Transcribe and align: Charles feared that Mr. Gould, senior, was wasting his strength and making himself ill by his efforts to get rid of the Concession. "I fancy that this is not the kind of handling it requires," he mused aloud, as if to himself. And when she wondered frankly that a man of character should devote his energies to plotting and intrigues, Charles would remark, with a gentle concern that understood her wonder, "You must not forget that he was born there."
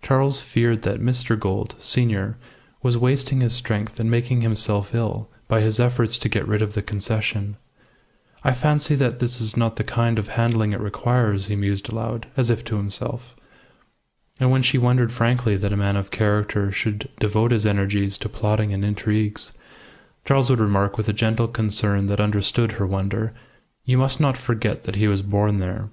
Charles 0.00 0.40
feared 0.40 0.84
that 0.84 1.02
Mr. 1.02 1.38
Gould, 1.38 1.74
senior, 1.80 2.38
was 2.82 2.96
wasting 2.96 3.42
his 3.42 3.52
strength 3.52 4.00
and 4.00 4.10
making 4.10 4.40
himself 4.40 4.94
ill 4.94 5.28
by 5.48 5.60
his 5.60 5.78
efforts 5.78 6.16
to 6.16 6.30
get 6.30 6.48
rid 6.48 6.62
of 6.62 6.72
the 6.72 6.80
Concession. 6.80 7.58
"I 8.42 8.54
fancy 8.54 8.94
that 8.94 9.18
this 9.18 9.38
is 9.38 9.58
not 9.58 9.76
the 9.76 9.84
kind 9.84 10.18
of 10.18 10.28
handling 10.28 10.72
it 10.72 10.80
requires," 10.80 11.48
he 11.48 11.56
mused 11.56 11.90
aloud, 11.90 12.26
as 12.38 12.48
if 12.48 12.64
to 12.64 12.76
himself. 12.78 13.36
And 14.40 14.50
when 14.50 14.62
she 14.62 14.78
wondered 14.78 15.12
frankly 15.12 15.58
that 15.58 15.74
a 15.74 15.76
man 15.76 15.96
of 15.98 16.10
character 16.10 16.72
should 16.72 17.10
devote 17.20 17.50
his 17.50 17.66
energies 17.66 18.16
to 18.16 18.30
plotting 18.30 18.72
and 18.72 18.82
intrigues, 18.82 19.52
Charles 20.24 20.48
would 20.48 20.58
remark, 20.60 20.96
with 20.96 21.06
a 21.06 21.12
gentle 21.12 21.48
concern 21.48 22.06
that 22.06 22.18
understood 22.18 22.72
her 22.72 22.86
wonder, 22.86 23.34
"You 23.84 23.98
must 23.98 24.20
not 24.22 24.38
forget 24.38 24.84
that 24.84 24.94
he 24.94 25.06
was 25.06 25.20
born 25.20 25.58
there." 25.58 25.90